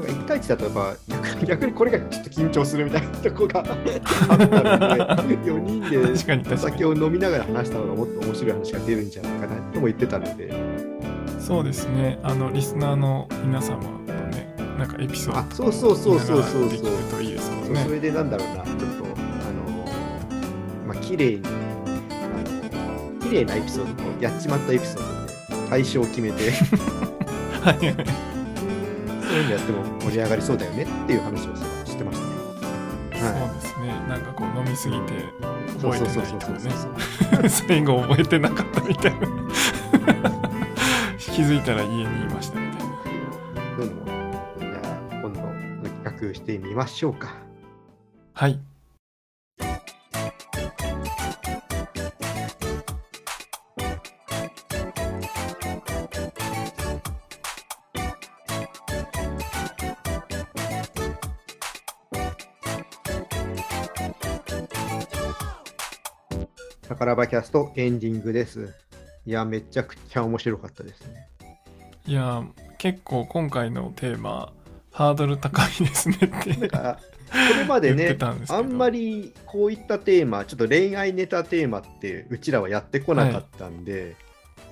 [0.06, 0.96] 1対1だとやっぱ
[1.46, 10.52] 逆にこれがちょっと緊張するみたいなとこがあったので、 4人でお酒を飲みながら話した方がもっと面白い話が出るんじゃないかなとも言ってたので、
[11.38, 12.18] そうですね。
[12.22, 13.88] あのリスナーの皆様と
[14.36, 16.92] ねなんかエピソーあドそうそうそうそうそうそう。
[17.10, 17.80] といいですもんね。
[17.80, 19.84] そうそれでなんだろうな、ちょっと、あの、
[20.86, 21.42] まあ、綺麗に、
[23.20, 26.50] 綺麗なエピソードと、やっちまったエピソードで、対象を決めて、
[27.62, 28.23] はいはい
[29.34, 32.34] そういうのやっても盛り上がりそうだよねっていう話をしてましたね。
[33.18, 35.16] そうはですねなんかこう飲みすぎてい。
[35.82, 37.48] 覚えてないとね。
[37.50, 39.26] 最後覚えてなかったみたいな
[41.18, 42.94] 気づいたら家にいましたみたいな
[43.76, 44.06] そういうのも、
[44.60, 45.40] じゃあ、今度、
[45.88, 47.34] 企画してみましょうか。
[48.34, 48.60] はい
[67.04, 68.72] 宝場キャストエンディングです。
[69.26, 71.28] いや、めちゃくちゃ面白かったですね。
[72.06, 72.42] いや
[72.78, 74.52] 結構今回のテーマ
[74.90, 76.98] ハードル高いですねって なんか、
[77.30, 78.16] これまでね
[78.48, 84.16] あんまりこういったテーマ、ちょっと恋愛ネタテーマってうちらはやってこなかったんで、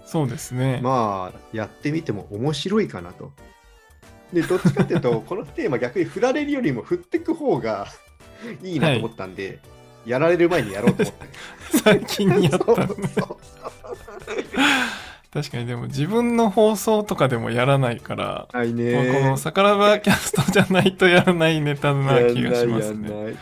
[0.07, 3.31] そうですね、まあ、やってみても面白いかなと。
[4.33, 7.89] で、どっちかっていうと、このテーマ逆に振られるよりも振ってく方が
[8.63, 9.59] いいなと思ったんで、
[10.05, 11.29] やられる前にやろうと思って。
[11.85, 12.89] 最近にやったね
[15.33, 23.37] 確かにでも自分の放送とかでもやらないから、この「さからばキャスト」じゃないとやらないネタな気がしますね。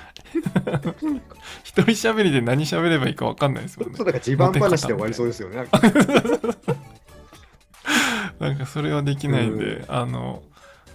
[1.64, 3.96] 一人喋りで何喋ればいいか分かんないですもんね。
[3.96, 5.66] そうだから地盤話で終わりそうですよね。
[8.38, 10.44] なんかそれはできないんで、あの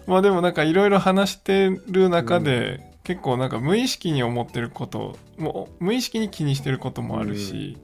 [0.07, 7.77] まあでもなんかいろいろ話してる中で、結構なんか無意識に思ってることもう無意識に気にしてることもあるし、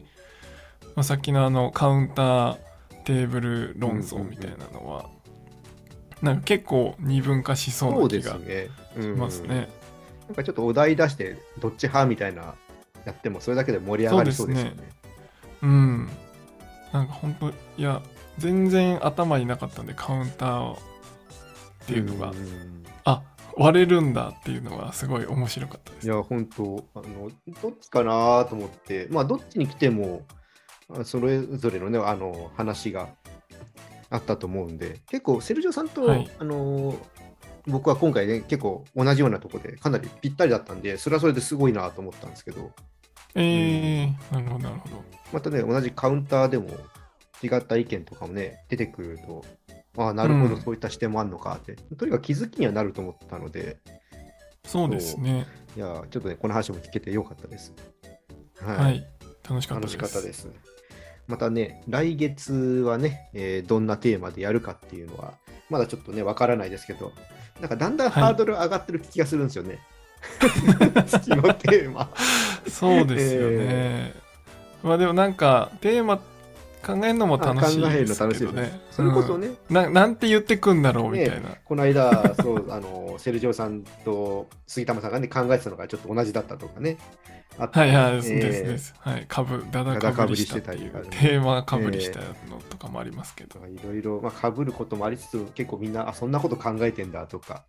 [0.95, 2.57] まあ、さっきのあのカウンター
[3.05, 5.09] テーブル論争みたいなのは、
[6.21, 8.69] なんか結構二分化しそうな気がすね。
[8.95, 9.69] しうんますね。
[10.27, 12.55] なんかちょっとお題出して、どっち派みたいな
[13.05, 14.75] やっても、それだけで盛り上がりそうですよね。
[15.63, 16.09] うん。
[16.93, 18.01] なんか本当いや
[18.37, 20.77] 全然頭になかったんでカウンターっ
[21.87, 22.35] ていうのが、ん
[23.05, 23.21] あ
[23.57, 26.07] 割れるんだっていうのがすごい面白かったです。
[26.07, 27.31] いや、本当あの、
[27.61, 30.23] どっちかなと思って、まあ、どっちに来ても、
[30.89, 33.09] あそれぞれのね、あの、話が
[34.09, 36.95] あったと思うんで、結構、セルジオさんと、はいあの、
[37.67, 42.71] 僕は今回ね、結構同じようなとこで、かなりぴったりだったんで、それはそれですごいなと思ったんですけど、
[43.35, 45.03] えー、なるほどなるほど。
[45.31, 46.67] またね、同じカウンターでも
[47.41, 49.45] 違った意見とかもね、出てくると、
[49.97, 53.77] ああ、なるほど、うんそういった視点もあるのかって、とにかく気づきにはなると思ったので、
[54.65, 55.47] そうですね。
[55.75, 57.73] いや、ちょっとね、この話も聞けてよかったです。
[58.61, 59.05] ははい、
[59.47, 59.97] 楽しかったです。
[59.97, 60.49] 楽しかったです。
[61.27, 62.53] またね、来月
[62.85, 65.33] はね、えーどんなテーマでやるかっていうのは、
[65.69, 67.11] まだちょっとね、わからないですけど、
[67.59, 69.79] なんかだんだんはいハードル上がってる気がするんですよね。
[71.07, 72.09] 月のテーマ。
[72.67, 74.13] そうですよね。
[74.83, 76.21] まあでもなんかテーマ
[76.85, 78.53] 考えるのも楽しいあ考えるのです楽しいです。
[78.53, 78.81] けどね。
[78.91, 79.41] それこそうん。
[79.41, 81.55] ね、ななんて言ってくんだろうみたいな。
[81.63, 86.97] この間、そう、あの、セルジオさんと杉玉さんがね、考えてたのがちょっと同じだったとかね。
[87.57, 87.81] あった。
[87.81, 88.95] はいはい、えーですです。
[88.99, 92.25] はい、かぶ、だだかぶりしてたりねテーマかぶりしたの
[92.69, 93.59] とかもありますけど。
[93.67, 97.65] いろいろ、まあ、かぶることもありつつ、結構みんな、あ、そんなこと考えてんだとか、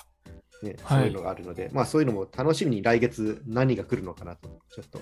[0.63, 0.99] ね、はい。
[1.01, 5.01] そういうのがあるので、まあ、そういうのも楽しみに来月何が来るのかなと、ちょっと、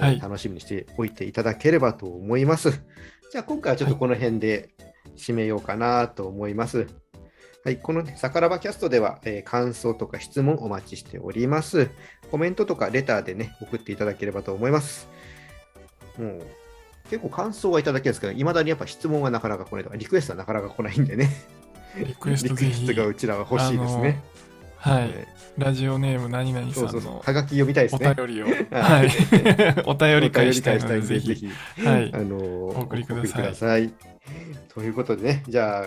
[0.00, 2.70] ねはい楽しみにしておいていただければと思います。
[3.30, 4.70] じゃあ、今回はちょっとこの辺で
[5.16, 6.86] 締めようかなと思います。
[7.64, 11.90] はい、この、ね、さからばキャストでは、えー感想とか質問お待ちしております。
[12.30, 15.08] コメントとかレターでね、送っていただければと思います。
[16.16, 16.42] もう、
[17.10, 21.30] 結構感想はいただけるんですけど、いまだにやっぱ質問はなかなか来ないとか、リクエストはなかなか来ないんでね。
[21.96, 22.54] リクエスト
[22.94, 24.22] がうちらは欲しいですね。
[24.80, 25.26] はい、え
[25.58, 26.90] ラジオネーム何々ーさんの。
[26.90, 27.20] そうそうそう。
[27.24, 28.14] はがき読みたいですおね。
[28.14, 29.08] 便りを、ははい。
[29.10, 29.10] い、
[29.86, 31.48] お便り会したいので、ぜひ、ぜひ、
[31.84, 32.10] はい。
[32.14, 33.92] あ、のーお送りください。
[34.72, 35.84] ということでね、じゃあ、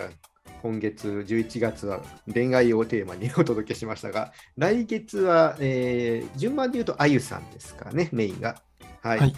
[0.60, 8.60] 今月11月は恋愛をテーマに お届けしましたが、来月は、えー順番で言うと、あゆさんですかね、メインが。
[9.00, 9.18] はい。
[9.18, 9.34] はい。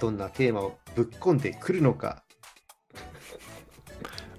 [0.00, 2.22] どんなテーマをぶっ込んでくるのか、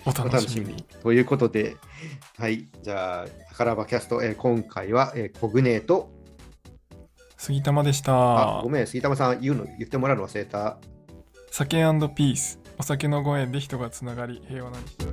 [0.05, 0.31] おお楽しみに。
[0.31, 0.85] 楽しみに。。
[1.03, 1.75] ということで、
[2.37, 3.25] はい、じゃあ、
[3.59, 6.09] 宝場キャスト、えー今回は、えーコグネーと、
[7.35, 8.69] 杉玉でしあたご。
[8.69, 10.77] めん、杉玉さん言うの言ってもらうの忘れた。
[11.51, 15.11] 酒ピースお酒のご縁で人がつながり平和な日常